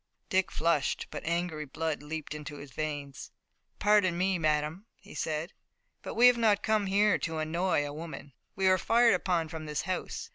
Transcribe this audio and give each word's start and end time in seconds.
Dick 0.29 0.49
flushed, 0.49 1.05
but 1.11 1.23
angry 1.25 1.65
blood 1.65 2.01
leaped 2.01 2.33
in 2.33 2.43
his 2.43 2.71
veins. 2.71 3.29
"Pardon 3.77 4.17
me, 4.17 4.39
madame," 4.39 4.87
he 4.97 5.13
said, 5.13 5.53
"but 6.01 6.15
we 6.15 6.25
have 6.25 6.39
not 6.39 6.63
come 6.63 6.87
here 6.87 7.19
to 7.19 7.37
annoy 7.37 7.85
a 7.85 7.93
woman. 7.93 8.33
We 8.55 8.67
were 8.67 8.79
fired 8.79 9.13
upon 9.13 9.47
from 9.49 9.67
this 9.67 9.83
house. 9.83 10.29